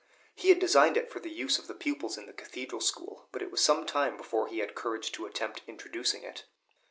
[0.33, 3.43] He had designed it for the use of the pupils in the Cathedral school, but
[3.43, 6.45] it was some time before he had courage to attempt introducing it.